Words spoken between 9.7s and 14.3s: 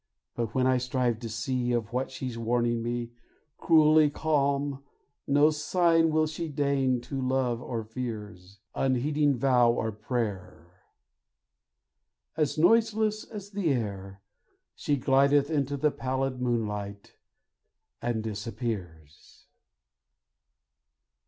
or prayer, As noiseless as the air,